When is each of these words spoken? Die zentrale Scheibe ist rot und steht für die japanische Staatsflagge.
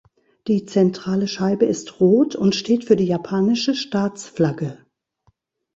Die 0.47 0.65
zentrale 0.65 1.27
Scheibe 1.27 1.67
ist 1.67 1.99
rot 1.99 2.33
und 2.35 2.55
steht 2.55 2.85
für 2.85 2.95
die 2.95 3.05
japanische 3.05 3.75
Staatsflagge. 3.75 4.79